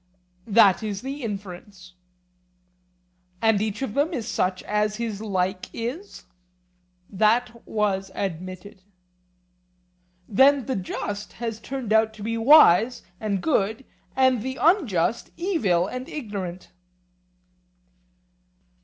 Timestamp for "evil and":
15.37-16.09